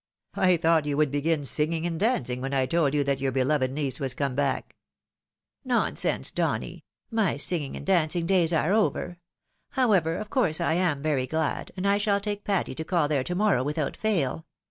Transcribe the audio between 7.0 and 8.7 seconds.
my singing and dancing days